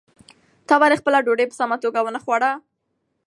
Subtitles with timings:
[0.67, 2.51] تا ولې خپله ډوډۍ په سمه توګه ونه خوړه؟